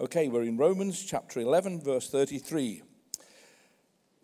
[0.00, 2.82] Okay, we're in Romans chapter 11, verse 33.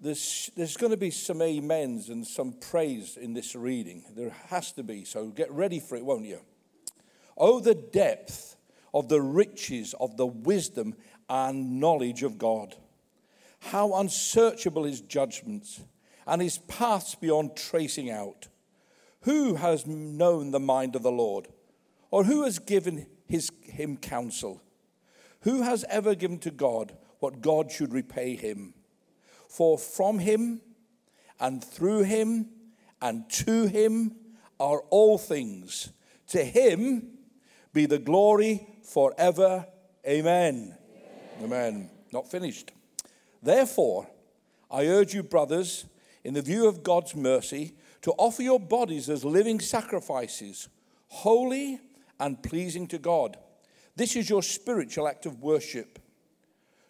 [0.01, 4.03] There's, there's going to be some amens and some praise in this reading.
[4.17, 6.41] There has to be, so get ready for it, won't you?
[7.37, 8.57] Oh, the depth
[8.93, 10.97] of the riches of the wisdom
[11.29, 12.75] and knowledge of God.
[13.61, 15.85] How unsearchable his judgments
[16.27, 18.49] and his paths beyond tracing out.
[19.21, 21.47] Who has known the mind of the Lord?
[22.11, 24.61] Or who has given his, him counsel?
[25.43, 28.75] Who has ever given to God what God should repay him?
[29.49, 30.61] For from him
[31.39, 32.51] and through him
[33.01, 34.17] and to him
[34.59, 35.91] are all things.
[36.29, 37.19] To him
[37.73, 39.67] be the glory forever.
[40.07, 40.77] Amen.
[41.39, 41.45] Amen.
[41.45, 41.91] Amen.
[42.13, 42.73] Not finished.
[43.43, 44.07] Therefore,
[44.71, 45.87] I urge you, brothers,
[46.23, 50.69] in the view of God's mercy, to offer your bodies as living sacrifices,
[51.09, 51.81] holy
[52.19, 53.39] and pleasing to God
[54.01, 55.99] this is your spiritual act of worship.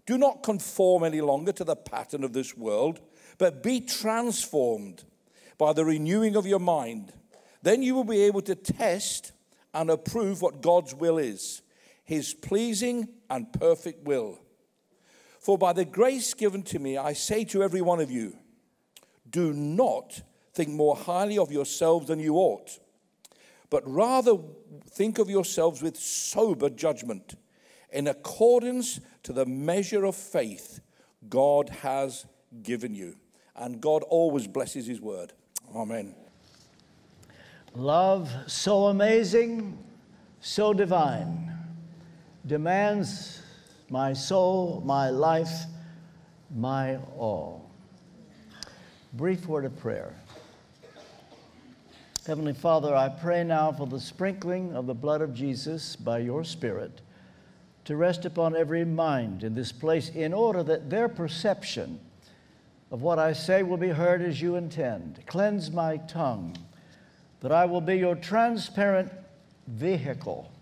[0.07, 3.01] Do not conform any longer to the pattern of this world,
[3.37, 5.03] but be transformed
[5.59, 7.13] by the renewing of your mind.
[7.63, 9.33] Then you will be able to test
[9.75, 11.63] and approve what God's will is,
[12.05, 14.39] his pleasing and perfect will.
[15.41, 18.37] For by the grace given to me, I say to every one of you,
[19.29, 20.23] do not
[20.55, 22.79] think more highly of yourselves than you ought
[23.71, 24.37] but rather
[24.91, 27.35] think of yourselves with sober judgment,
[27.93, 30.81] in accordance to the measure of faith
[31.29, 32.27] God has
[32.63, 33.17] given you.
[33.57, 35.33] And God always blesses His word.
[35.75, 36.15] Amen.
[37.75, 39.79] Love so amazing,
[40.41, 41.53] so divine,
[42.47, 43.43] demands
[43.89, 45.67] my soul, my life,
[46.55, 47.71] my all.
[49.13, 50.15] Brief word of prayer.
[52.31, 56.45] Heavenly Father, I pray now for the sprinkling of the blood of Jesus by your
[56.45, 57.01] Spirit
[57.87, 61.99] to rest upon every mind in this place in order that their perception
[62.93, 65.19] of what I say will be heard as you intend.
[65.27, 66.57] Cleanse my tongue,
[67.41, 69.11] that I will be your transparent
[69.67, 70.53] vehicle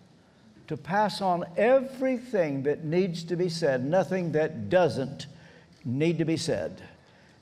[0.68, 5.26] to pass on everything that needs to be said, nothing that doesn't
[5.84, 6.80] need to be said.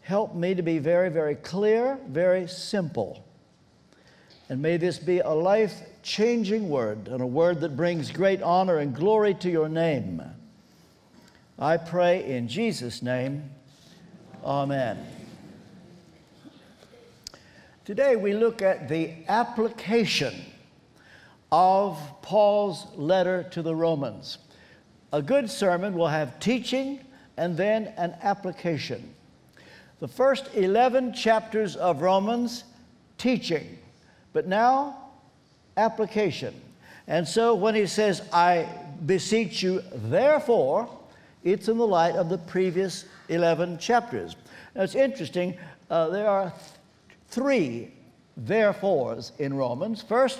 [0.00, 3.23] Help me to be very, very clear, very simple
[4.49, 8.79] and may this be a life changing word and a word that brings great honor
[8.79, 10.23] and glory to your name.
[11.59, 13.51] I pray in Jesus' name.
[14.45, 15.05] Amen.
[17.85, 20.35] Today we look at the application
[21.51, 24.39] of Paul's letter to the Romans.
[25.12, 27.01] A good sermon will have teaching
[27.37, 29.12] and then an application.
[30.01, 32.65] The first 11 chapters of Romans,
[33.19, 33.79] teaching.
[34.37, 34.99] But now,
[35.79, 36.53] application.
[37.09, 38.69] And so when he says, I
[39.07, 40.91] beseech you, therefore,
[41.43, 44.37] it's in the light of the previous 11 chapters.
[44.75, 45.57] Now it's interesting,
[45.89, 46.63] uh, there are th-
[47.29, 47.93] three
[48.37, 50.03] therefores in Romans.
[50.03, 50.39] First,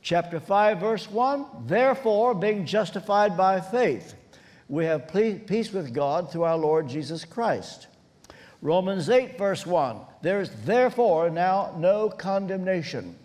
[0.00, 4.14] chapter 5, verse 1 Therefore, being justified by faith,
[4.70, 7.88] we have ple- peace with God through our Lord Jesus Christ.
[8.60, 13.16] Romans 8, verse 1 There is therefore now no condemnation.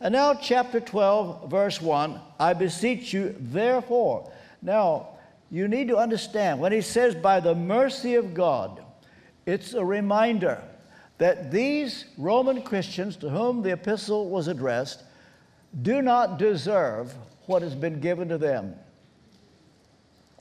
[0.00, 4.30] And now, chapter 12, verse 1 I beseech you, therefore.
[4.60, 5.08] Now,
[5.50, 8.82] you need to understand when he says, by the mercy of God,
[9.46, 10.60] it's a reminder
[11.18, 15.02] that these Roman Christians to whom the epistle was addressed
[15.82, 17.14] do not deserve
[17.46, 18.74] what has been given to them.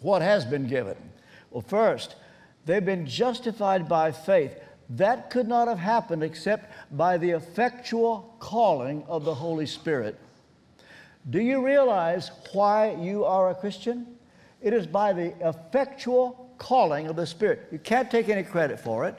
[0.01, 0.97] What has been given?
[1.51, 2.15] Well, first,
[2.65, 4.59] they've been justified by faith.
[4.89, 10.19] That could not have happened except by the effectual calling of the Holy Spirit.
[11.29, 14.15] Do you realize why you are a Christian?
[14.61, 17.67] It is by the effectual calling of the Spirit.
[17.71, 19.17] You can't take any credit for it.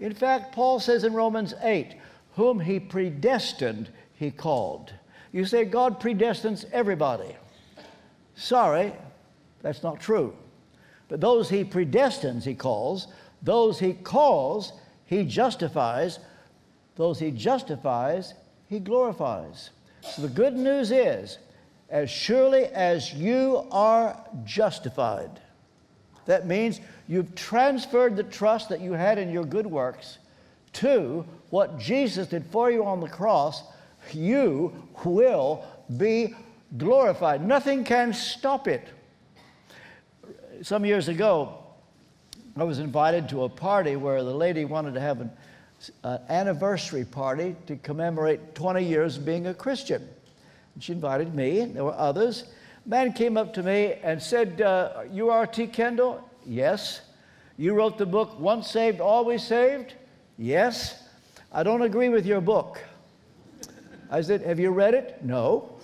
[0.00, 1.94] In fact, Paul says in Romans 8,
[2.34, 4.92] whom he predestined, he called.
[5.32, 7.36] You say God predestines everybody.
[8.34, 8.92] Sorry,
[9.62, 10.34] that's not true.
[11.08, 13.08] But those he predestines, he calls.
[13.42, 14.72] Those he calls,
[15.04, 16.18] he justifies.
[16.96, 18.34] Those he justifies,
[18.68, 19.70] he glorifies.
[20.02, 21.38] So the good news is,
[21.88, 25.40] as surely as you are justified,
[26.26, 30.18] that means you've transferred the trust that you had in your good works
[30.74, 33.62] to what Jesus did for you on the cross,
[34.12, 34.72] you
[35.04, 35.64] will
[35.96, 36.34] be
[36.76, 37.46] glorified.
[37.46, 38.86] Nothing can stop it.
[40.62, 41.58] Some years ago,
[42.56, 45.30] I was invited to a party where the lady wanted to have an
[46.02, 50.08] uh, anniversary party to commemorate 20 years of being a Christian.
[50.74, 52.44] And she invited me, and there were others.
[52.86, 55.66] Man came up to me and said, uh, You are T.
[55.66, 56.26] Kendall?
[56.46, 57.02] Yes.
[57.58, 59.94] You wrote the book Once Saved, Always Saved?
[60.38, 61.02] Yes.
[61.52, 62.80] I don't agree with your book.
[64.10, 65.22] I said, Have you read it?
[65.22, 65.76] No.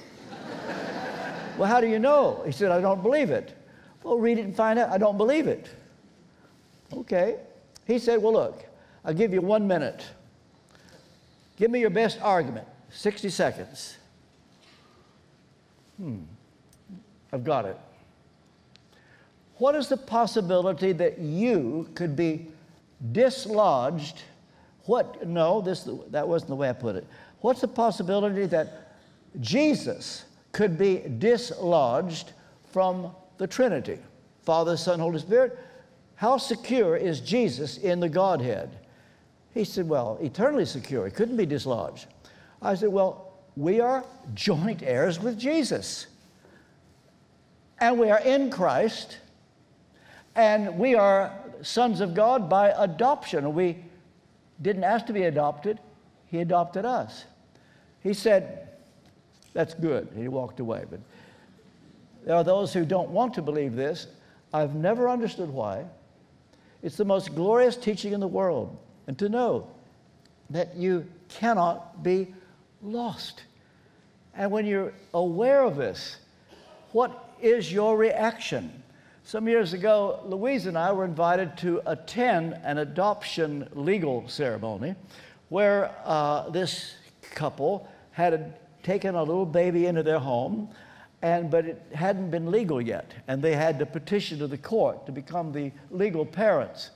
[1.59, 2.43] well, how do you know?
[2.47, 3.55] He said, I don't believe it.
[4.03, 4.91] Well, read it and find out.
[4.91, 5.69] I don't believe it.
[6.93, 7.37] Okay.
[7.87, 8.65] He said, Well, look,
[9.05, 10.05] I'll give you one minute.
[11.57, 12.67] Give me your best argument.
[12.91, 13.97] 60 seconds.
[15.97, 16.21] Hmm.
[17.33, 17.79] I've got it.
[19.57, 22.49] What is the possibility that you could be
[23.13, 24.23] dislodged?
[24.87, 25.27] What?
[25.27, 27.07] No, this, that wasn't the way I put it.
[27.41, 28.97] What's the possibility that
[29.41, 32.33] Jesus could be dislodged
[32.73, 33.99] from the Trinity?
[34.45, 35.59] Father, Son, Holy Spirit.
[36.15, 38.79] How secure is Jesus in the Godhead?
[39.53, 41.07] He said, Well, eternally secure.
[41.07, 42.07] He couldn't be dislodged.
[42.63, 44.05] I said, Well, we are
[44.35, 46.07] joint heirs with Jesus.
[47.81, 49.19] And we are in Christ.
[50.37, 53.55] And we are sons of God by adoption.
[53.55, 53.85] We
[54.63, 55.81] didn't ask to be adopted,
[56.27, 57.25] He adopted us.
[58.05, 58.69] He said,
[59.53, 60.11] That's good.
[60.17, 60.85] He walked away.
[60.89, 61.01] But
[62.25, 64.07] there are those who don't want to believe this.
[64.53, 65.85] I've never understood why.
[66.83, 68.77] It's the most glorious teaching in the world.
[69.07, 69.69] And to know
[70.51, 72.35] that you cannot be
[72.83, 73.43] lost.
[74.35, 76.19] And when you're aware of this,
[76.93, 78.83] what is your reaction?
[79.25, 84.95] Some years ago, Louise and I were invited to attend an adoption legal ceremony
[85.49, 86.95] where uh, this
[87.35, 90.69] couple had taken a little baby into their home,
[91.23, 93.15] and, but it hadn't been legal yet.
[93.29, 96.91] And they had to petition to the court to become the legal parents.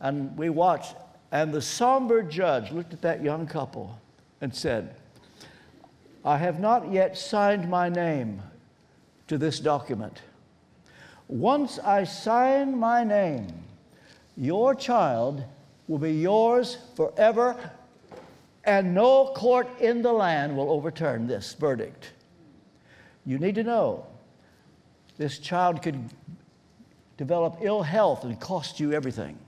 [0.00, 0.96] And we watched,
[1.30, 3.98] and the somber judge looked at that young couple
[4.40, 4.96] and said,
[6.24, 8.42] I have not yet signed my name
[9.28, 10.22] to this document.
[11.28, 13.46] Once I sign my name,
[14.36, 15.44] your child
[15.86, 17.70] will be yours forever,
[18.64, 22.12] and no court in the land will overturn this verdict.
[23.28, 24.06] You need to know
[25.18, 26.02] this child could
[27.18, 29.38] develop ill health and cost you everything.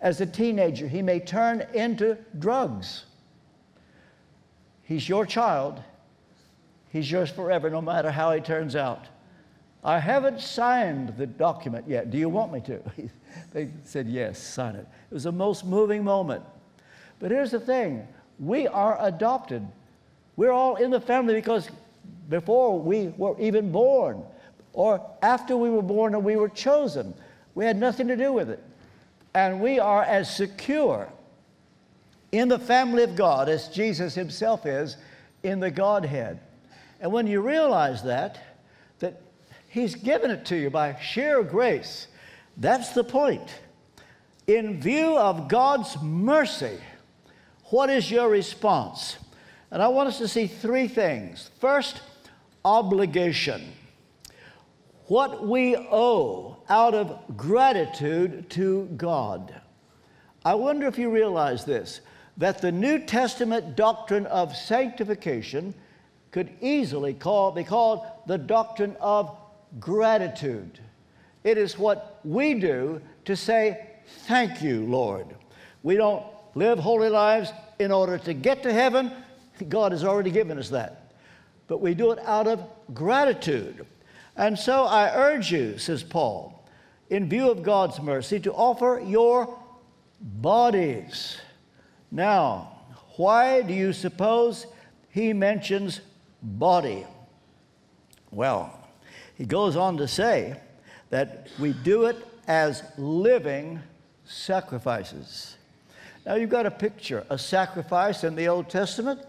[0.00, 3.04] As a teenager, he may turn into drugs.
[4.82, 5.80] He's your child.
[6.88, 9.06] He's yours forever, no matter how he turns out.
[9.84, 12.10] I haven't signed the document yet.
[12.10, 12.82] Do you want me to?
[13.52, 14.88] they said, Yes, sign it.
[15.08, 16.42] It was a most moving moment.
[17.20, 18.08] But here's the thing
[18.40, 19.64] we are adopted.
[20.34, 21.70] We're all in the family because
[22.28, 24.22] before we were even born,
[24.72, 27.14] or after we were born and we were chosen,
[27.54, 28.62] we had nothing to do with it.
[29.34, 31.08] And we are as secure
[32.32, 34.96] in the family of God as Jesus himself is
[35.42, 36.40] in the Godhead.
[37.00, 38.38] And when you realize that,
[38.98, 39.20] that
[39.68, 42.08] He's given it to you by sheer grace.
[42.56, 43.60] That's the point.
[44.46, 46.78] In view of God's mercy,
[47.64, 49.18] what is your response?
[49.70, 51.50] And I want us to see three things.
[51.60, 52.00] First,
[52.64, 53.72] obligation.
[55.06, 59.54] What we owe out of gratitude to God.
[60.44, 62.00] I wonder if you realize this
[62.38, 65.72] that the New Testament doctrine of sanctification
[66.32, 69.34] could easily call, be called the doctrine of
[69.80, 70.78] gratitude.
[71.44, 73.86] It is what we do to say,
[74.26, 75.34] Thank you, Lord.
[75.82, 76.24] We don't
[76.54, 79.10] live holy lives in order to get to heaven.
[79.64, 81.12] God has already given us that.
[81.66, 82.62] But we do it out of
[82.94, 83.86] gratitude.
[84.36, 86.64] And so I urge you, says Paul,
[87.10, 89.58] in view of God's mercy, to offer your
[90.20, 91.38] bodies.
[92.10, 92.72] Now,
[93.16, 94.66] why do you suppose
[95.10, 96.00] he mentions
[96.42, 97.06] body?
[98.30, 98.78] Well,
[99.36, 100.60] he goes on to say
[101.10, 103.80] that we do it as living
[104.24, 105.56] sacrifices.
[106.24, 109.20] Now, you've got a picture, a sacrifice in the Old Testament.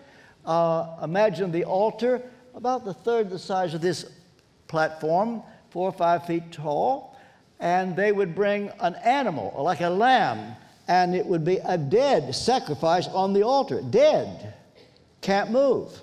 [0.48, 2.24] Uh, imagine the altar,
[2.56, 4.06] about the third the size of this
[4.68, 7.16] platform, four or five feet tall,
[7.60, 10.56] and they would bring an animal, like a lamb,
[10.88, 13.82] and it would be a dead sacrifice on the altar.
[13.82, 14.54] Dead.
[15.22, 16.00] Can't move.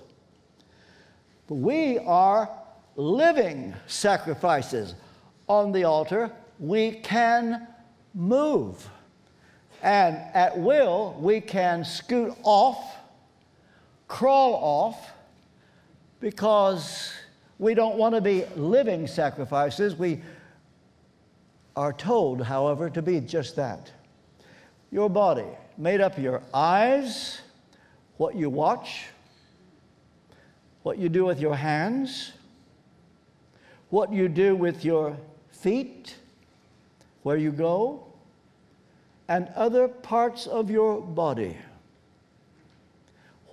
[1.48, 2.50] But we are
[2.96, 4.94] living sacrifices
[5.48, 7.66] on the altar, we can
[8.14, 8.88] move.
[9.82, 12.96] And at will, we can scoot off,
[14.08, 15.10] crawl off,
[16.20, 17.12] because
[17.58, 19.96] we don't want to be living sacrifices.
[19.96, 20.22] We
[21.76, 23.90] are told, however, to be just that.
[24.90, 25.46] Your body,
[25.76, 27.40] made up your eyes,
[28.16, 29.06] what you watch,
[30.82, 32.32] what you do with your hands,
[33.90, 35.16] what you do with your
[35.50, 36.16] feet,
[37.22, 38.06] where you go,
[39.28, 41.56] and other parts of your body.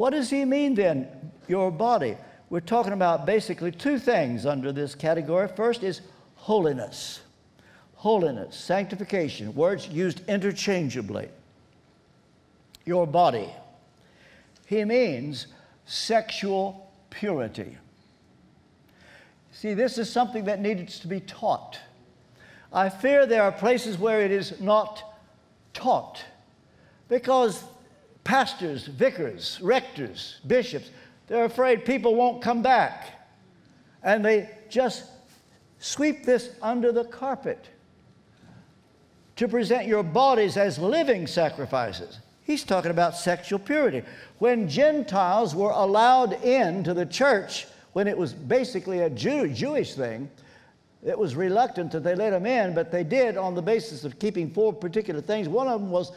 [0.01, 1.07] What does he mean then,
[1.47, 2.17] your body?
[2.49, 5.47] We're talking about basically two things under this category.
[5.47, 6.01] First is
[6.37, 7.21] holiness.
[7.97, 11.29] Holiness, sanctification, words used interchangeably.
[12.83, 13.47] Your body.
[14.65, 15.45] He means
[15.85, 17.77] sexual purity.
[19.51, 21.79] See, this is something that needs to be taught.
[22.73, 25.03] I fear there are places where it is not
[25.75, 26.25] taught
[27.07, 27.63] because
[28.23, 30.89] pastors, vicars, rectors, bishops,
[31.27, 33.07] they're afraid people won't come back.
[34.03, 35.05] And they just
[35.79, 37.67] sweep this under the carpet
[39.35, 42.19] to present your bodies as living sacrifices.
[42.43, 44.03] He's talking about sexual purity.
[44.39, 50.29] When Gentiles were allowed into the church, when it was basically a Jew, Jewish thing,
[51.03, 54.19] it was reluctant that they let them in, but they did on the basis of
[54.19, 55.47] keeping four particular things.
[55.49, 56.11] One of them was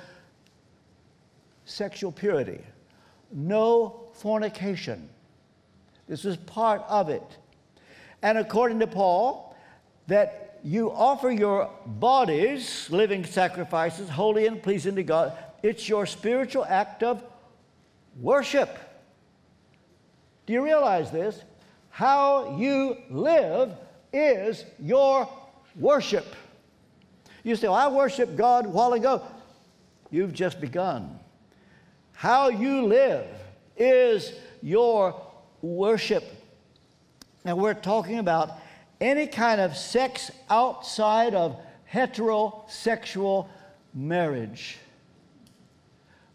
[1.64, 2.61] sexual purity,
[3.33, 5.09] no fornication.
[6.09, 7.23] This is part of it.
[8.23, 9.56] And according to Paul,
[10.06, 15.37] that you offer your bodies, living sacrifices, holy and pleasing to God.
[15.62, 17.23] It's your spiritual act of
[18.21, 18.78] worship.
[20.47, 21.42] Do you realize this?
[21.90, 23.73] How you live
[24.12, 25.28] is your
[25.76, 26.35] worship.
[27.42, 29.23] You say, well, I worship God a while ago.
[30.11, 31.13] You've just begun.
[32.14, 33.26] How you live
[33.76, 35.21] is your
[35.61, 36.25] worship.
[37.44, 38.52] And we're talking about
[39.00, 41.61] any kind of sex outside of
[41.92, 43.49] heterosexual
[43.92, 44.78] marriage.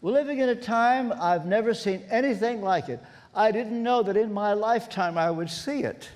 [0.00, 3.00] We're living in a time I've never seen anything like it.
[3.34, 6.08] I didn't know that in my lifetime I would see it.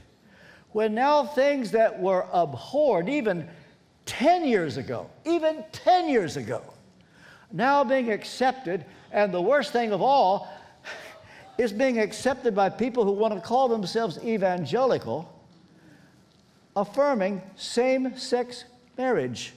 [0.73, 3.49] When now things that were abhorred even
[4.07, 6.63] 10 years ago, even 10 years ago,
[7.53, 10.53] now being accepted, and the worst thing of all
[11.57, 15.33] is being accepted by people who want to call themselves evangelical,
[16.75, 18.65] affirming same sex
[18.99, 19.55] marriage.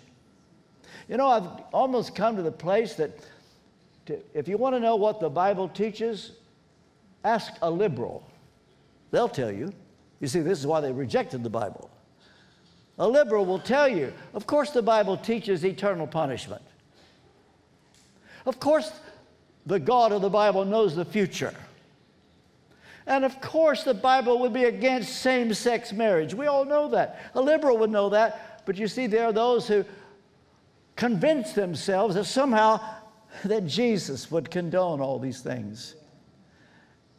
[1.09, 3.19] You know, I've almost come to the place that
[4.05, 6.33] to, if you want to know what the Bible teaches,
[7.23, 8.23] ask a liberal.
[9.09, 9.73] They'll tell you.
[10.19, 11.89] You see, this is why they rejected the Bible.
[12.99, 16.61] A liberal will tell you, of course, the Bible teaches eternal punishment.
[18.45, 18.91] Of course,
[19.67, 21.53] the God of the Bible knows the future.
[23.05, 26.33] And of course, the Bible would be against same sex marriage.
[26.33, 27.19] We all know that.
[27.35, 28.63] A liberal would know that.
[28.65, 29.85] But you see, there are those who
[30.95, 32.79] convince themselves that somehow
[33.43, 35.95] that Jesus would condone all these things.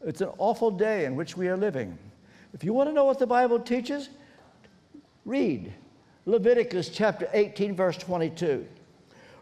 [0.05, 1.99] It's an awful day in which we are living.
[2.55, 4.09] If you want to know what the Bible teaches,
[5.27, 5.73] read
[6.25, 8.67] Leviticus chapter 18, verse 22.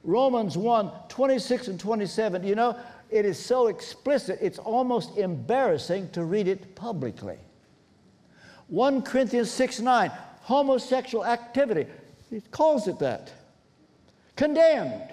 [0.05, 2.45] Romans 1, 26 and 27.
[2.45, 2.77] You know,
[3.11, 7.39] it is so explicit, it's almost embarrassing to read it publicly.
[8.69, 10.11] 1 Corinthians 6 9,
[10.43, 11.87] homosexual activity.
[12.31, 13.33] It calls it that.
[14.35, 15.13] Condemned.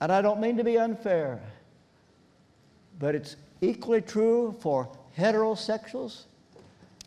[0.00, 1.40] And I don't mean to be unfair,
[2.98, 6.24] but it's equally true for heterosexuals.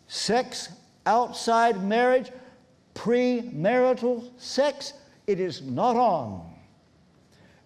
[0.07, 0.69] Sex
[1.05, 2.31] outside marriage,
[2.95, 4.93] premarital sex,
[5.25, 6.56] it is not on.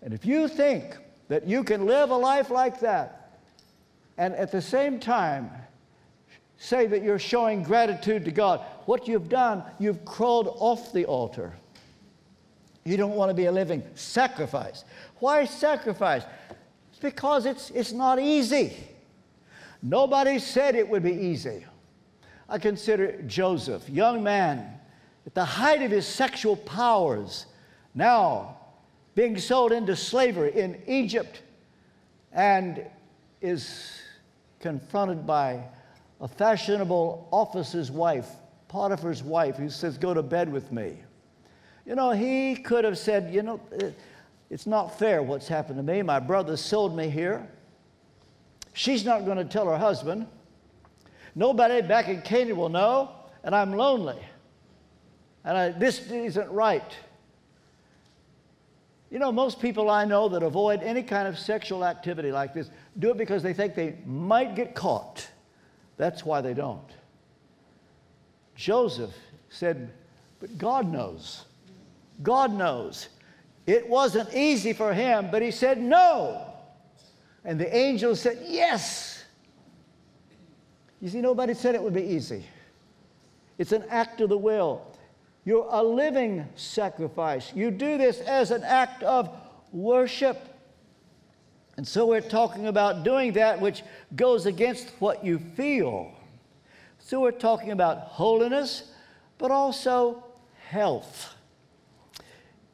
[0.01, 3.39] And if you think that you can live a life like that
[4.17, 5.49] and at the same time
[6.57, 11.53] say that you're showing gratitude to God, what you've done, you've crawled off the altar.
[12.83, 14.85] You don't want to be a living sacrifice.
[15.19, 16.23] Why sacrifice?
[16.91, 18.75] It's because it's, it's not easy.
[19.81, 21.65] Nobody said it would be easy.
[22.47, 24.79] I consider Joseph, young man,
[25.25, 27.45] at the height of his sexual powers,
[27.95, 28.57] now
[29.21, 31.43] being sold into slavery in Egypt
[32.31, 32.83] and
[33.39, 34.01] is
[34.59, 35.63] confronted by
[36.21, 38.27] a fashionable officer's wife,
[38.67, 40.97] Potiphar's wife, who says, Go to bed with me.
[41.85, 43.91] You know, he could have said, You know, eh,
[44.49, 46.01] it's not fair what's happened to me.
[46.01, 47.47] My brother sold me here.
[48.73, 50.25] She's not going to tell her husband.
[51.35, 53.11] Nobody back in Canaan will know,
[53.43, 54.17] and I'm lonely.
[55.43, 56.91] And I, this isn't right.
[59.11, 62.69] You know, most people I know that avoid any kind of sexual activity like this
[62.97, 65.29] do it because they think they might get caught.
[65.97, 66.89] That's why they don't.
[68.55, 69.13] Joseph
[69.49, 69.91] said,
[70.39, 71.43] But God knows.
[72.23, 73.09] God knows.
[73.67, 76.47] It wasn't easy for him, but he said no.
[77.43, 79.25] And the angel said, Yes.
[81.01, 82.45] You see, nobody said it would be easy.
[83.57, 84.90] it's an act of the will.
[85.43, 87.51] You're a living sacrifice.
[87.55, 89.29] You do this as an act of
[89.71, 90.37] worship.
[91.77, 93.83] And so we're talking about doing that which
[94.15, 96.11] goes against what you feel.
[96.99, 98.91] So we're talking about holiness,
[99.39, 100.23] but also
[100.67, 101.33] health.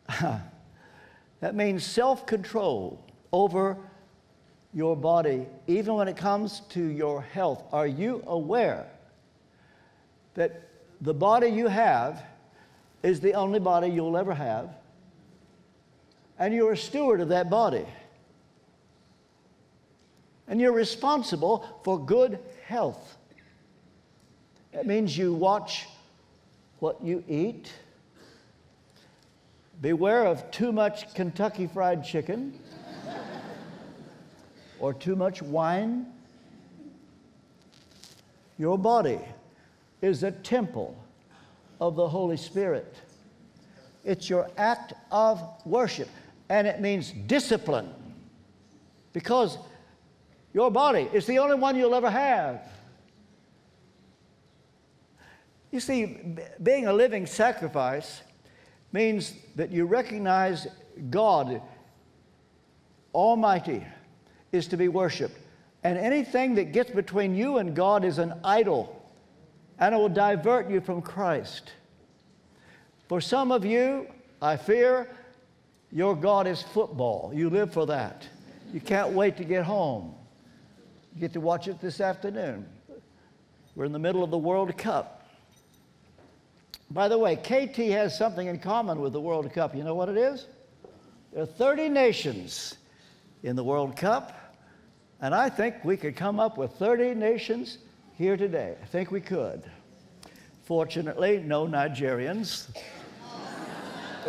[0.19, 3.77] that means self control over
[4.73, 7.63] your body, even when it comes to your health.
[7.71, 8.87] Are you aware
[10.33, 10.69] that
[11.01, 12.23] the body you have
[13.03, 14.69] is the only body you'll ever have?
[16.39, 17.85] And you're a steward of that body.
[20.47, 23.17] And you're responsible for good health.
[24.71, 25.87] That means you watch
[26.79, 27.71] what you eat.
[29.81, 32.59] Beware of too much Kentucky Fried Chicken
[34.79, 36.07] or too much wine.
[38.57, 39.19] Your body
[40.01, 40.95] is a temple
[41.79, 42.95] of the Holy Spirit.
[44.03, 46.09] It's your act of worship,
[46.49, 47.93] and it means discipline
[49.13, 49.57] because
[50.53, 52.61] your body is the only one you'll ever have.
[55.71, 56.19] You see,
[56.63, 58.21] being a living sacrifice
[58.91, 60.67] means that you recognize
[61.09, 61.61] God
[63.13, 63.85] Almighty
[64.51, 65.37] is to be worshiped.
[65.83, 68.96] And anything that gets between you and God is an idol,
[69.79, 71.71] and it will divert you from Christ.
[73.07, 74.07] For some of you,
[74.41, 75.09] I fear,
[75.91, 77.31] your God is football.
[77.33, 78.27] You live for that.
[78.73, 80.13] You can't wait to get home.
[81.15, 82.67] You get to watch it this afternoon.
[83.75, 85.25] We're in the middle of the World Cup.
[86.89, 89.75] By the way, KT has something in common with the World Cup.
[89.75, 90.47] You know what it is?
[91.33, 92.77] There are 30 nations
[93.43, 94.55] in the World Cup,
[95.21, 97.77] and I think we could come up with 30 nations
[98.17, 98.75] here today.
[98.81, 99.61] I think we could.
[100.63, 102.67] Fortunately, no Nigerians,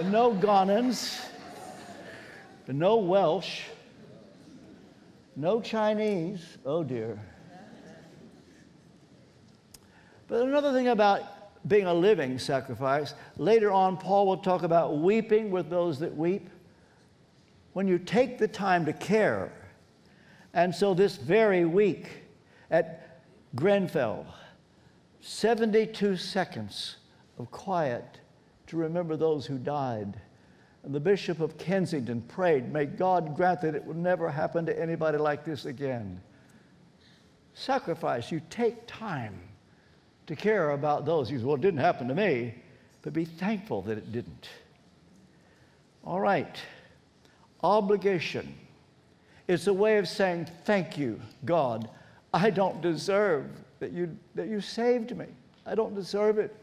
[0.05, 1.25] no Ghanaians,
[2.69, 3.63] no Welsh,
[5.37, 6.59] no Chinese.
[6.67, 7.19] Oh dear.
[10.27, 11.23] But another thing about
[11.67, 13.15] being a living sacrifice.
[13.39, 16.51] Later on, Paul will talk about weeping with those that weep.
[17.73, 19.51] When you take the time to care.
[20.53, 22.09] And so, this very week
[22.71, 22.98] at
[23.55, 24.27] Grenfell,
[25.21, 26.97] 72 seconds
[27.39, 28.21] of quiet
[28.67, 30.21] to remember those who died.
[30.85, 34.81] And the Bishop of Kensington prayed, May God grant that it will never happen to
[34.81, 36.21] anybody like this again.
[37.55, 39.39] Sacrifice, you take time
[40.27, 41.31] to care about those.
[41.31, 42.55] You say, well, it didn't happen to me,
[43.03, 44.49] but be thankful that it didn't.
[46.05, 46.57] All right.
[47.63, 48.55] Obligation.
[49.49, 51.89] It's a way of saying, thank you, God.
[52.33, 53.47] I don't deserve
[53.81, 55.27] that you, that you saved me.
[55.67, 56.55] I don't deserve it.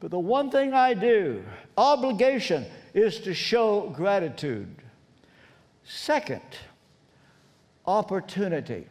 [0.00, 1.44] But the one thing I do,
[1.76, 4.68] obligation, is to show gratitude.
[5.84, 6.42] Second,
[7.86, 8.86] opportunity.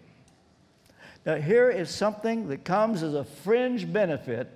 [1.25, 4.49] Now, here is something that comes as a fringe benefit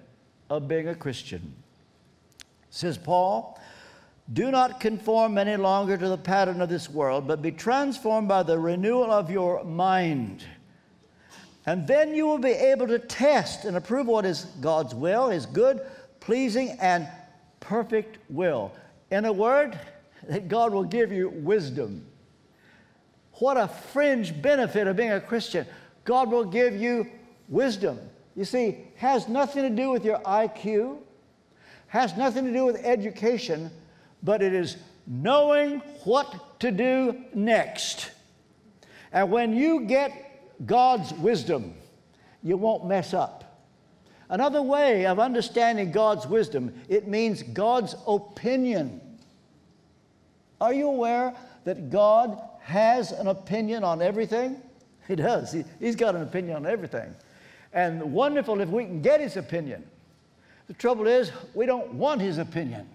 [0.49, 1.53] of being a Christian.
[2.69, 3.59] Says Paul,
[4.33, 8.43] do not conform any longer to the pattern of this world, but be transformed by
[8.43, 10.45] the renewal of your mind.
[11.67, 15.45] And then you will be able to test and approve what is God's will, His
[15.45, 15.81] good,
[16.21, 17.07] pleasing, and
[17.59, 18.71] perfect will.
[19.11, 19.77] In a word,
[20.29, 22.05] that God will give you wisdom.
[23.33, 25.67] What a fringe benefit of being a Christian.
[26.05, 27.11] God will give you
[27.49, 27.99] wisdom.
[28.35, 30.99] You see, has nothing to do with your IQ,
[31.87, 33.71] has nothing to do with education,
[34.23, 38.11] but it is knowing what to do next.
[39.11, 40.26] And when you get
[40.65, 41.73] God's wisdom,
[42.43, 43.43] you won't mess up.
[44.29, 48.99] Another way of understanding God's wisdom, it means God's opinion.
[50.59, 54.61] Are you aware that God has an opinion on everything?
[55.07, 55.53] He does.
[55.53, 57.15] He, he's got an opinion on everything.
[57.71, 59.85] And wonderful if we can get his opinion.
[60.67, 62.89] The trouble is, we don't want his opinion.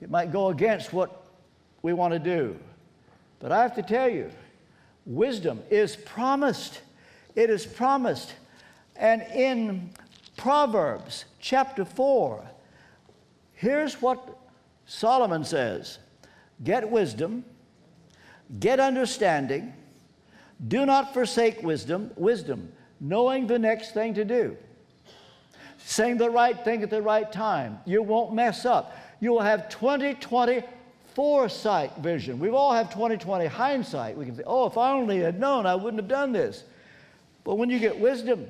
[0.00, 1.26] It might go against what
[1.82, 2.56] we want to do.
[3.38, 4.30] But I have to tell you,
[5.06, 6.80] wisdom is promised.
[7.34, 8.34] It is promised.
[8.94, 9.90] And in
[10.36, 12.44] Proverbs chapter 4,
[13.54, 14.38] here's what
[14.84, 15.98] Solomon says
[16.62, 17.44] Get wisdom,
[18.58, 19.72] get understanding
[20.68, 24.56] do not forsake wisdom, wisdom, knowing the next thing to do.
[25.78, 27.78] Saying the right thing at the right time.
[27.84, 28.96] You won't mess up.
[29.20, 30.62] You will have 2020
[31.16, 32.38] foresight vision.
[32.38, 34.18] We've all have 2020 hindsight.
[34.18, 36.62] We can say, oh, if I only had known, I wouldn't have done this.
[37.42, 38.46] But when you get wisdom,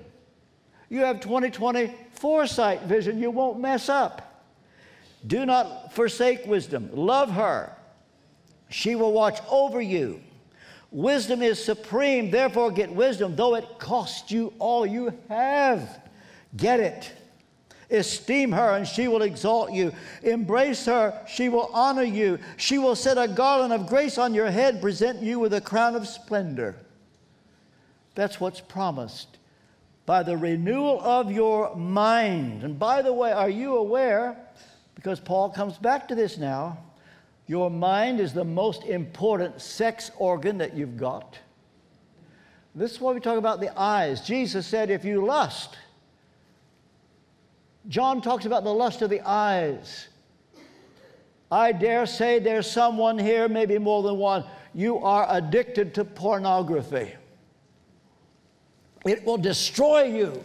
[0.88, 3.18] You have 2020 foresight vision.
[3.18, 4.44] You won't mess up.
[5.26, 6.90] Do not forsake wisdom.
[6.92, 7.72] Love her.
[8.68, 10.20] She will watch over you.
[10.92, 16.00] Wisdom is supreme, therefore get wisdom, though it cost you all you have.
[16.56, 17.12] Get it.
[17.90, 19.92] Esteem her, and she will exalt you.
[20.22, 22.38] Embrace her, she will honor you.
[22.56, 25.94] She will set a garland of grace on your head, present you with a crown
[25.94, 26.76] of splendor.
[28.14, 29.38] That's what's promised
[30.06, 32.62] by the renewal of your mind.
[32.62, 34.36] And by the way, are you aware?
[34.94, 36.78] Because Paul comes back to this now.
[37.46, 41.38] Your mind is the most important sex organ that you've got.
[42.74, 44.20] This is why we talk about the eyes.
[44.20, 45.76] Jesus said, if you lust,
[47.88, 50.08] John talks about the lust of the eyes.
[51.50, 54.44] I dare say there's someone here, maybe more than one,
[54.74, 57.14] you are addicted to pornography.
[59.04, 60.42] It will destroy you,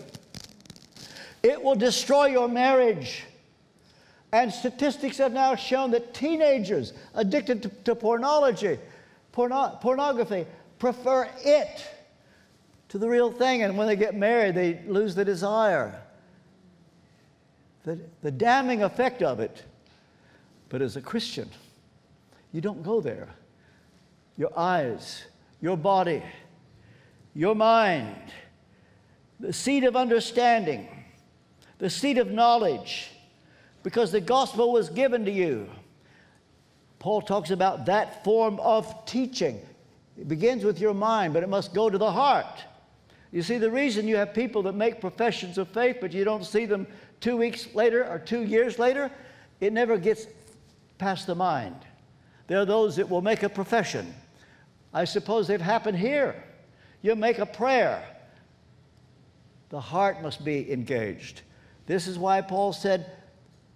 [1.41, 3.25] it will destroy your marriage.
[4.33, 8.79] And statistics have now shown that teenagers addicted to, to pornology,
[9.33, 10.45] porno, pornography,
[10.79, 11.85] prefer it
[12.87, 13.63] to the real thing.
[13.63, 16.01] And when they get married, they lose the desire.
[17.83, 19.63] The, the damning effect of it.
[20.69, 21.49] But as a Christian,
[22.53, 23.29] you don't go there.
[24.37, 25.25] Your eyes,
[25.61, 26.23] your body,
[27.33, 28.31] your mind,
[29.39, 30.87] the seat of understanding,
[31.79, 33.11] the seat of knowledge,
[33.83, 35.67] because the gospel was given to you.
[36.99, 39.59] Paul talks about that form of teaching.
[40.19, 42.63] It begins with your mind, but it must go to the heart.
[43.31, 46.45] You see, the reason you have people that make professions of faith, but you don't
[46.45, 46.85] see them
[47.21, 49.09] two weeks later or two years later,
[49.59, 50.27] it never gets
[50.97, 51.75] past the mind.
[52.47, 54.13] There are those that will make a profession.
[54.93, 56.43] I suppose they've happened here.
[57.01, 58.03] You make a prayer.
[59.69, 61.41] The heart must be engaged.
[61.85, 63.09] This is why Paul said,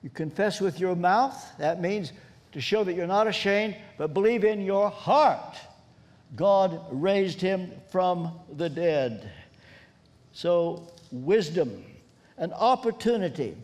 [0.01, 1.41] You confess with your mouth.
[1.57, 2.11] That means
[2.51, 5.55] to show that you're not ashamed, but believe in your heart.
[6.35, 9.31] God raised him from the dead.
[10.33, 11.83] So, wisdom,
[12.37, 13.55] an opportunity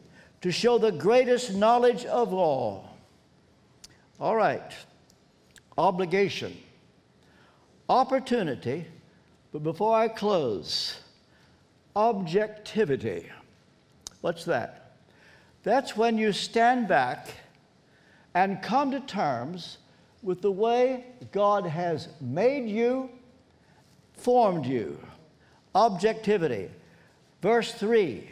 [0.42, 2.98] to show the greatest knowledge of all.
[4.20, 4.72] All right,
[5.78, 6.56] obligation,
[7.90, 8.86] opportunity,
[9.52, 11.00] but before I close,
[11.96, 13.30] objectivity.
[14.22, 14.98] What's that?
[15.64, 17.30] That's when you stand back
[18.34, 19.78] and come to terms
[20.24, 23.10] with the way God has made you,
[24.14, 25.00] formed you.
[25.74, 26.70] Objectivity.
[27.42, 28.30] Verse 3,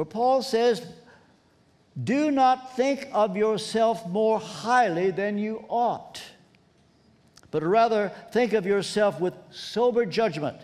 [0.00, 0.80] where Paul says,
[2.02, 6.22] Do not think of yourself more highly than you ought,
[7.50, 10.56] but rather think of yourself with sober judgment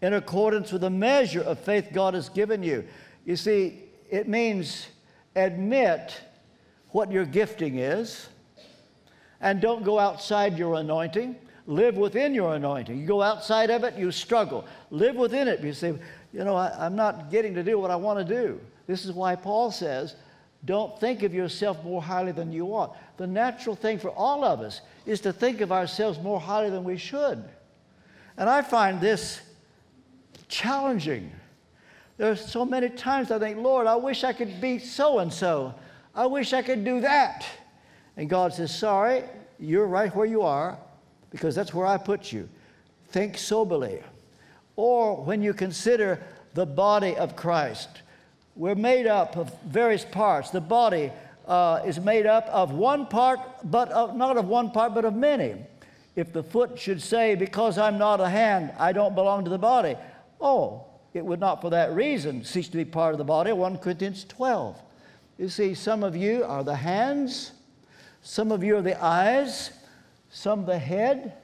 [0.00, 2.84] in accordance with the measure of faith God has given you.
[3.24, 4.86] You see, it means
[5.34, 6.20] admit
[6.90, 8.28] what your gifting is
[9.40, 11.34] and don't go outside your anointing.
[11.70, 12.98] Live within your anointing.
[12.98, 14.66] You go outside of it, you struggle.
[14.90, 15.60] Live within it.
[15.60, 15.94] You say,
[16.32, 18.60] you know, I, am not getting to do what I want to do.
[18.88, 20.16] This is why Paul says,
[20.64, 22.96] don't think of yourself more highly than you ought.
[23.18, 26.82] The natural thing for all of us is to think of ourselves more highly than
[26.82, 27.44] we should.
[28.36, 29.40] And I find this
[30.48, 31.30] challenging.
[32.16, 35.32] There are so many times I think, Lord, I wish I could be so and
[35.32, 35.72] so.
[36.16, 37.46] I wish I could do that.
[38.16, 39.22] And God says, Sorry,
[39.60, 40.76] you're right where you are
[41.30, 42.48] because that's where I put you.
[43.08, 44.02] Think soberly.
[44.76, 46.22] Or when you consider
[46.54, 47.88] the body of Christ,
[48.56, 50.50] we're made up of various parts.
[50.50, 51.10] The body
[51.46, 55.14] uh, is made up of one part, but of, not of one part, but of
[55.14, 55.56] many.
[56.16, 59.58] If the foot should say, Because I'm not a hand, I don't belong to the
[59.58, 59.96] body,
[60.40, 63.52] Oh, it would not for that reason cease to be part of the body.
[63.52, 64.80] 1 Corinthians 12.
[65.38, 67.52] You see, some of you are the hands,
[68.22, 69.70] some of you are the eyes,
[70.30, 71.34] some the head,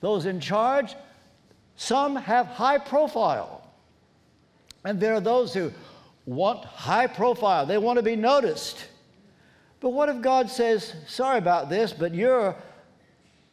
[0.00, 0.94] those in charge.
[1.76, 3.70] Some have high profile.
[4.84, 5.72] And there are those who
[6.26, 8.86] want high profile, they want to be noticed.
[9.80, 12.56] But what if God says, sorry about this, but you're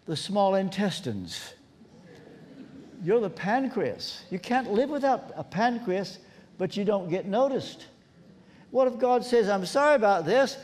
[0.05, 1.53] the small intestines?
[3.03, 4.23] You're the pancreas.
[4.31, 6.17] You can't live without a pancreas,
[6.57, 7.85] but you don't get noticed.
[8.71, 10.57] What if God says, I'm sorry about this,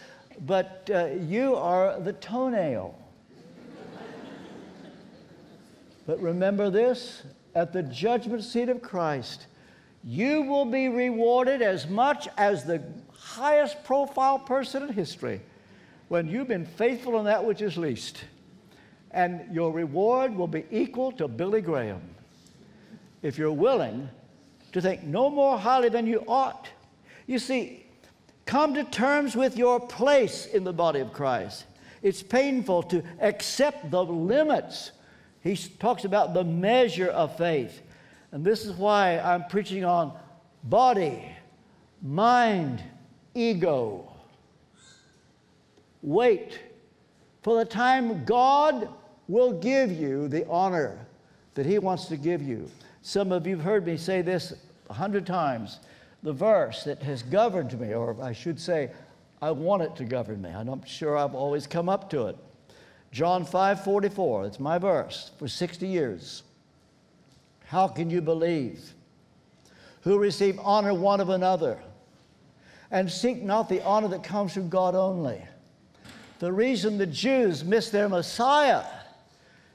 [0.46, 2.98] but uh, you are the toenail?
[6.12, 7.24] But remember this
[7.56, 9.46] at the judgment seat of Christ,
[10.04, 15.40] you will be rewarded as much as the highest profile person in history
[16.10, 18.26] when you've been faithful in that which is least.
[19.12, 22.02] And your reward will be equal to Billy Graham
[23.22, 24.10] if you're willing
[24.74, 26.68] to think no more highly than you ought.
[27.26, 27.86] You see,
[28.46, 31.64] come to terms with your place in the body of Christ.
[32.02, 34.92] It's painful to accept the limits.
[35.42, 37.82] He talks about the measure of faith.
[38.32, 40.14] And this is why I'm preaching on
[40.64, 41.26] body,
[42.02, 42.84] mind,
[43.34, 44.12] ego.
[46.02, 46.60] Wait
[47.42, 48.90] for the time God
[49.28, 51.06] will give you the honor
[51.56, 52.70] that He wants to give you.
[53.02, 54.54] Some of you have heard me say this
[54.90, 55.80] a hundred times.
[56.24, 58.92] The verse that has governed me, or I should say,
[59.42, 60.52] I want it to govern me.
[60.52, 62.38] I'm sure I've always come up to it.
[63.12, 66.44] John 5 44, it's my verse for 60 years.
[67.66, 68.94] How can you believe?
[70.02, 71.78] Who receive honor one of another
[72.92, 75.42] and seek not the honor that comes from God only.
[76.40, 78.84] The reason the Jews missed their Messiah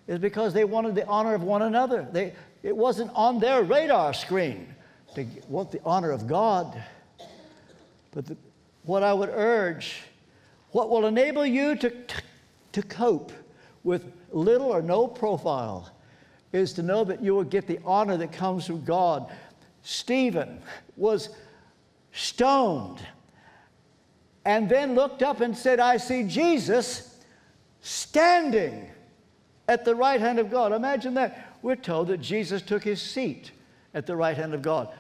[0.07, 2.07] is because they wanted the honor of one another.
[2.11, 4.75] They, it wasn't on their radar screen
[5.15, 6.83] to want the honor of God.
[8.13, 8.37] But the,
[8.83, 10.03] what I would urge,
[10.73, 11.93] what will enable you to,
[12.77, 13.33] to cope
[13.85, 15.91] with little or no profile,
[16.53, 19.33] is to know that you will get the honor that comes from God.
[19.81, 20.61] Stephen
[20.95, 21.31] was
[22.13, 22.99] stoned
[24.45, 27.19] and then looked up and said, I see Jesus
[27.81, 28.91] standing
[29.69, 30.73] at the right hand of God.
[30.73, 31.57] Imagine that.
[31.63, 33.53] We're told that Jesus took his seat
[33.95, 34.91] at the right hand of God.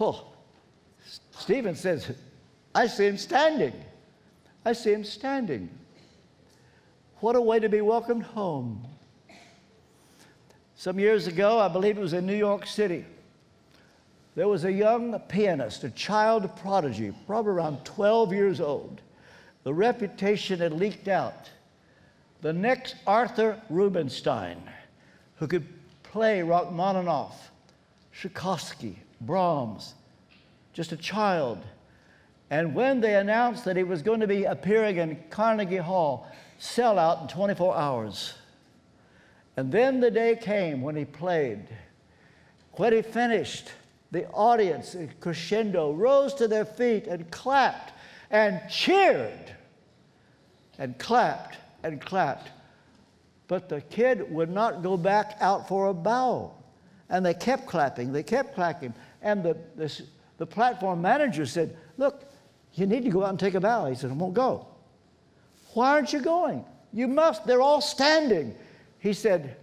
[0.00, 0.26] Oh,
[1.32, 2.12] Stephen says,
[2.74, 3.74] I see him standing.
[4.64, 5.68] I see him standing.
[7.20, 8.86] What a way to be welcomed home.
[10.74, 13.04] Some years ago, I believe it was in New York City,
[14.34, 19.02] there was a young pianist, a child prodigy, probably around 12 years old.
[19.64, 21.50] The reputation had leaked out.
[22.40, 24.62] The next Arthur Rubinstein,
[25.36, 25.66] who could
[26.02, 27.50] play Rachmaninoff,
[28.14, 29.92] Tchaikovsky, Brahms,
[30.72, 31.58] just a child.
[32.48, 36.26] And when they announced that he was going to be appearing in Carnegie Hall,
[36.60, 38.34] sell out in 24 hours.
[39.56, 41.66] And then the day came when he played.
[42.72, 43.72] When he finished,
[44.12, 47.94] the audience, crescendo, rose to their feet and clapped
[48.30, 49.54] and cheered
[50.78, 52.50] and clapped and clapped.
[53.48, 56.52] But the kid would not go back out for a bow.
[57.08, 58.94] And they kept clapping, they kept clapping.
[59.22, 60.02] And the, the,
[60.36, 62.30] the platform manager said, Look,
[62.74, 63.86] you need to go out and take a bow.
[63.86, 64.69] He said, I won't go.
[65.74, 66.64] Why aren't you going?
[66.92, 67.46] You must.
[67.46, 68.54] They're all standing.
[68.98, 69.56] He said,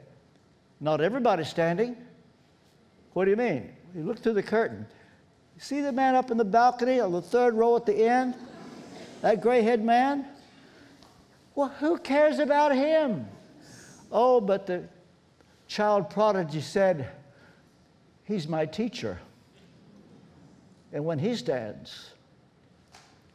[0.79, 1.95] Not everybody's standing.
[3.13, 3.73] What do you mean?
[3.93, 4.85] He looked through the curtain.
[5.57, 8.35] See the man up in the balcony on the third row at the end?
[9.21, 10.27] That gray head man?
[11.55, 13.27] Well, who cares about him?
[14.11, 14.83] Oh, but the
[15.67, 17.09] child prodigy said,
[18.23, 19.19] He's my teacher.
[20.93, 22.11] And when he stands,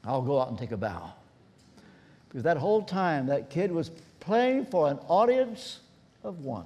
[0.04, 1.12] I'll go out and take a bow.
[2.32, 5.80] Because that whole time, that kid was playing for an audience
[6.24, 6.64] of one.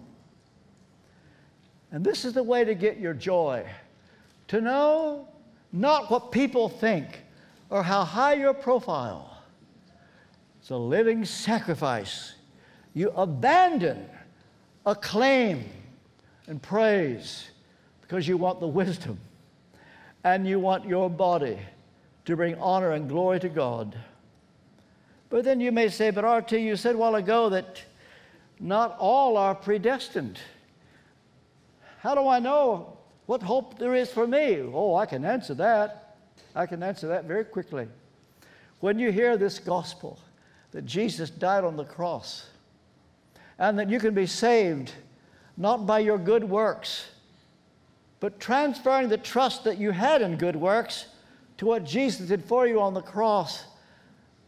[1.91, 3.67] And this is the way to get your joy
[4.47, 5.27] to know
[5.73, 7.25] not what people think
[7.69, 9.43] or how high your profile.
[10.61, 12.35] It's a living sacrifice.
[12.95, 14.09] You abandon
[14.85, 15.65] acclaim
[16.47, 17.51] and praise
[18.03, 19.19] because you want the wisdom
[20.23, 21.59] and you want your body
[22.25, 23.99] to bring honor and glory to God.
[25.29, 27.83] But then you may say, but RT, you said a while ago that
[28.61, 30.39] not all are predestined.
[31.99, 34.61] How do I know what hope there is for me?
[34.61, 36.17] Oh, I can answer that.
[36.55, 37.89] I can answer that very quickly.
[38.81, 40.19] When you hear this gospel
[40.73, 42.47] that Jesus died on the cross
[43.59, 44.93] and that you can be saved
[45.57, 47.09] not by your good works,
[48.21, 51.07] but transferring the trust that you had in good works
[51.59, 53.65] to what Jesus did for you on the cross.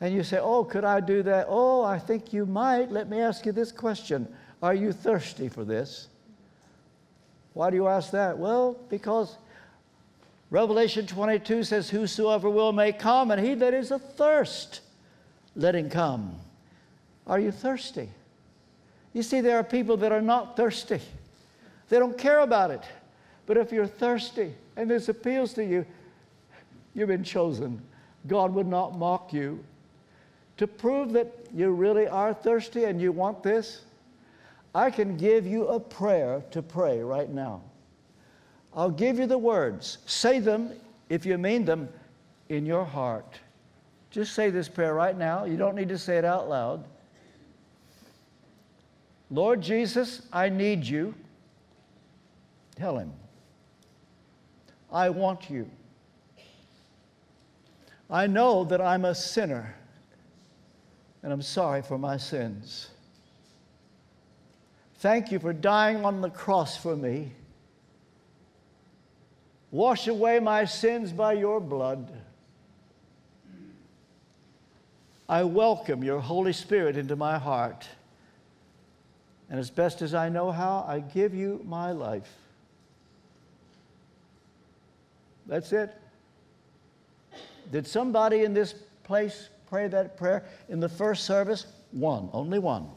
[0.01, 1.47] And you say, Oh, could I do that?
[1.49, 2.91] Oh, I think you might.
[2.91, 4.29] Let me ask you this question
[4.63, 6.09] Are you thirsty for this?
[7.55, 8.39] Why do you ask that?
[8.39, 9.37] Well, because
[10.51, 14.81] Revelation 22 says, Whosoever will may come, and he that is athirst,
[15.55, 16.39] let him come.
[17.27, 18.09] Are you thirsty?
[19.13, 21.01] You see, there are people that are not thirsty,
[21.89, 22.83] they don't care about it.
[23.47, 25.87] But if you're thirsty and this appeals to you,
[26.95, 27.81] you've been chosen.
[28.27, 29.65] God would not mock you.
[30.59, 33.83] To prove that you really are thirsty and you want this,
[34.75, 37.63] I can give you a prayer to pray right now.
[38.75, 39.99] I'll give you the words.
[40.07, 40.73] Say them
[41.09, 41.89] if you mean them
[42.49, 43.39] in your heart.
[44.11, 45.45] Just say this prayer right now.
[45.45, 46.85] You don't need to say it out loud.
[49.31, 51.15] Lord Jesus, I need you.
[52.75, 53.13] Tell him.
[54.91, 55.71] I want you.
[58.11, 59.75] I know that I'm a sinner
[61.23, 62.89] and I'm sorry for my sins.
[64.99, 67.33] Thank you for dying on the cross for me.
[69.71, 72.11] Wash away my sins by your blood.
[75.29, 77.87] I welcome your Holy Spirit into my heart.
[79.51, 82.33] And as best as I know how, I give you my life.
[85.47, 85.95] That's it.
[87.71, 91.67] Did somebody in this place pray that prayer in the first service?
[91.93, 92.89] One, only one.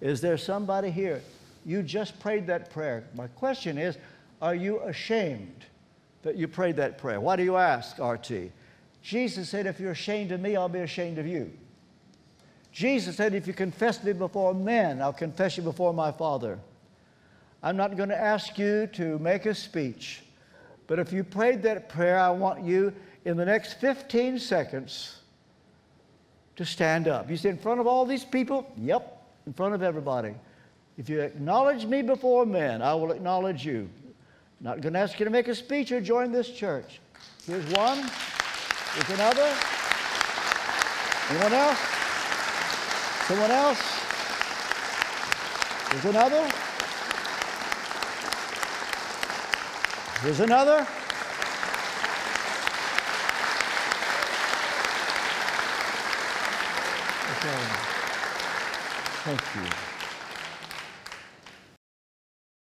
[0.00, 1.22] Is there somebody here?
[1.64, 3.04] You just prayed that prayer.
[3.14, 3.96] My question is
[4.40, 5.64] Are you ashamed
[6.22, 7.20] that you prayed that prayer?
[7.20, 8.50] Why do you ask, RT?
[9.02, 11.52] Jesus said, If you're ashamed of me, I'll be ashamed of you.
[12.72, 16.58] Jesus said, If you confess me before men, I'll confess you before my Father.
[17.62, 20.22] I'm not going to ask you to make a speech,
[20.88, 22.92] but if you prayed that prayer, I want you
[23.24, 25.21] in the next 15 seconds
[26.56, 27.30] to stand up.
[27.30, 28.70] You say, In front of all these people?
[28.76, 30.34] Yep, in front of everybody.
[30.98, 33.88] If you acknowledge me before men, I will acknowledge you.
[34.60, 37.00] Not going to ask you to make a speech or join this church.
[37.46, 37.98] Here's one.
[37.98, 39.52] Here's another.
[41.30, 41.78] Anyone else?
[43.26, 43.80] Someone else?
[45.90, 46.50] Here's another.
[50.22, 50.86] Here's another.